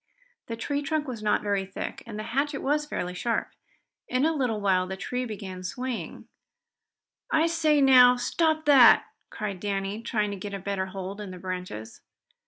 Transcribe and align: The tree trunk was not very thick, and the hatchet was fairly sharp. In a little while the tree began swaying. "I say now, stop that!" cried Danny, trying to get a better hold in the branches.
The 0.47 0.55
tree 0.57 0.81
trunk 0.81 1.07
was 1.07 1.21
not 1.21 1.43
very 1.43 1.63
thick, 1.63 2.01
and 2.07 2.17
the 2.17 2.23
hatchet 2.33 2.61
was 2.63 2.87
fairly 2.87 3.13
sharp. 3.13 3.51
In 4.07 4.25
a 4.25 4.33
little 4.33 4.59
while 4.59 4.87
the 4.87 4.97
tree 4.97 5.25
began 5.25 5.61
swaying. 5.61 6.27
"I 7.29 7.45
say 7.45 7.81
now, 7.81 8.15
stop 8.15 8.65
that!" 8.65 9.05
cried 9.29 9.59
Danny, 9.59 10.01
trying 10.01 10.31
to 10.31 10.37
get 10.37 10.55
a 10.55 10.59
better 10.59 10.87
hold 10.87 11.21
in 11.21 11.29
the 11.29 11.37
branches. 11.37 12.01